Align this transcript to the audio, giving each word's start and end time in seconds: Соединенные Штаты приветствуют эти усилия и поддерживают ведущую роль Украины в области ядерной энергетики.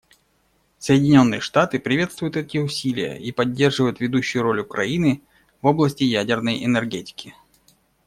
Соединенные 0.79 1.39
Штаты 1.41 1.77
приветствуют 1.77 2.35
эти 2.35 2.57
усилия 2.57 3.19
и 3.19 3.31
поддерживают 3.31 3.99
ведущую 3.99 4.41
роль 4.41 4.61
Украины 4.61 5.21
в 5.61 5.67
области 5.67 6.01
ядерной 6.03 6.65
энергетики. 6.65 7.35